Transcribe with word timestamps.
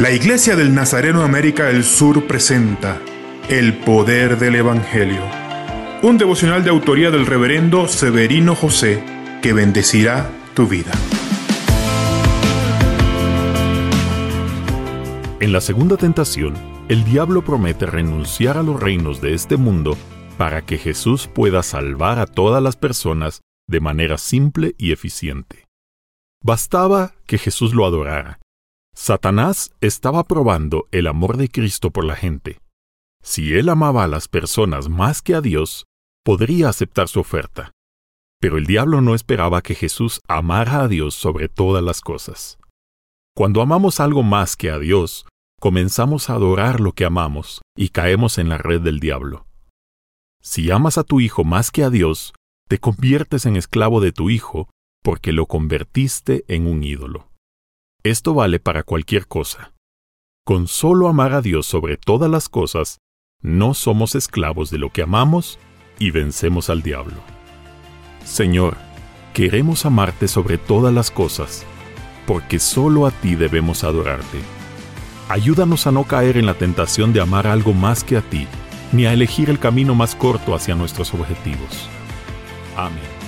La 0.00 0.10
Iglesia 0.12 0.56
del 0.56 0.74
Nazareno 0.74 1.22
América 1.24 1.66
del 1.66 1.84
Sur 1.84 2.26
presenta 2.26 3.02
El 3.50 3.74
Poder 3.80 4.38
del 4.38 4.54
Evangelio, 4.54 5.20
un 6.02 6.16
devocional 6.16 6.64
de 6.64 6.70
autoría 6.70 7.10
del 7.10 7.26
reverendo 7.26 7.86
Severino 7.86 8.54
José 8.54 9.04
que 9.42 9.52
bendecirá 9.52 10.30
tu 10.54 10.66
vida. 10.66 10.90
En 15.38 15.52
la 15.52 15.60
segunda 15.60 15.98
tentación, 15.98 16.54
el 16.88 17.04
diablo 17.04 17.44
promete 17.44 17.84
renunciar 17.84 18.56
a 18.56 18.62
los 18.62 18.80
reinos 18.80 19.20
de 19.20 19.34
este 19.34 19.58
mundo 19.58 19.98
para 20.38 20.62
que 20.64 20.78
Jesús 20.78 21.26
pueda 21.26 21.62
salvar 21.62 22.18
a 22.20 22.24
todas 22.24 22.62
las 22.62 22.76
personas 22.76 23.42
de 23.68 23.80
manera 23.80 24.16
simple 24.16 24.74
y 24.78 24.92
eficiente. 24.92 25.66
Bastaba 26.42 27.12
que 27.26 27.36
Jesús 27.36 27.74
lo 27.74 27.84
adorara. 27.84 28.40
Satanás 29.02 29.74
estaba 29.80 30.24
probando 30.24 30.86
el 30.90 31.06
amor 31.06 31.38
de 31.38 31.48
Cristo 31.48 31.90
por 31.90 32.04
la 32.04 32.16
gente. 32.16 32.60
Si 33.22 33.54
él 33.54 33.70
amaba 33.70 34.04
a 34.04 34.08
las 34.08 34.28
personas 34.28 34.90
más 34.90 35.22
que 35.22 35.34
a 35.34 35.40
Dios, 35.40 35.86
podría 36.22 36.68
aceptar 36.68 37.08
su 37.08 37.18
oferta. 37.18 37.72
Pero 38.42 38.58
el 38.58 38.66
diablo 38.66 39.00
no 39.00 39.14
esperaba 39.14 39.62
que 39.62 39.74
Jesús 39.74 40.20
amara 40.28 40.82
a 40.82 40.88
Dios 40.88 41.14
sobre 41.14 41.48
todas 41.48 41.82
las 41.82 42.02
cosas. 42.02 42.58
Cuando 43.34 43.62
amamos 43.62 44.00
algo 44.00 44.22
más 44.22 44.54
que 44.54 44.70
a 44.70 44.78
Dios, 44.78 45.26
comenzamos 45.58 46.28
a 46.28 46.34
adorar 46.34 46.80
lo 46.80 46.92
que 46.92 47.06
amamos 47.06 47.62
y 47.74 47.88
caemos 47.88 48.36
en 48.36 48.50
la 48.50 48.58
red 48.58 48.82
del 48.82 49.00
diablo. 49.00 49.46
Si 50.42 50.70
amas 50.70 50.98
a 50.98 51.04
tu 51.04 51.20
hijo 51.20 51.42
más 51.42 51.70
que 51.70 51.84
a 51.84 51.88
Dios, 51.88 52.34
te 52.68 52.78
conviertes 52.78 53.46
en 53.46 53.56
esclavo 53.56 54.02
de 54.02 54.12
tu 54.12 54.28
hijo 54.28 54.68
porque 55.02 55.32
lo 55.32 55.46
convertiste 55.46 56.44
en 56.48 56.66
un 56.66 56.84
ídolo. 56.84 57.29
Esto 58.02 58.32
vale 58.32 58.60
para 58.60 58.82
cualquier 58.82 59.26
cosa. 59.26 59.74
Con 60.46 60.68
solo 60.68 61.08
amar 61.08 61.34
a 61.34 61.42
Dios 61.42 61.66
sobre 61.66 61.98
todas 61.98 62.30
las 62.30 62.48
cosas, 62.48 62.98
no 63.42 63.74
somos 63.74 64.14
esclavos 64.14 64.70
de 64.70 64.78
lo 64.78 64.90
que 64.90 65.02
amamos 65.02 65.58
y 65.98 66.10
vencemos 66.10 66.70
al 66.70 66.82
diablo. 66.82 67.16
Señor, 68.24 68.78
queremos 69.34 69.84
amarte 69.84 70.28
sobre 70.28 70.56
todas 70.56 70.94
las 70.94 71.10
cosas, 71.10 71.66
porque 72.26 72.58
solo 72.58 73.06
a 73.06 73.10
ti 73.10 73.34
debemos 73.34 73.84
adorarte. 73.84 74.38
Ayúdanos 75.28 75.86
a 75.86 75.92
no 75.92 76.04
caer 76.04 76.38
en 76.38 76.46
la 76.46 76.54
tentación 76.54 77.12
de 77.12 77.20
amar 77.20 77.46
algo 77.46 77.74
más 77.74 78.02
que 78.02 78.16
a 78.16 78.22
ti 78.22 78.48
ni 78.92 79.04
a 79.04 79.12
elegir 79.12 79.50
el 79.50 79.58
camino 79.58 79.94
más 79.94 80.16
corto 80.16 80.54
hacia 80.54 80.74
nuestros 80.74 81.12
objetivos. 81.12 81.88
Amén. 82.76 83.19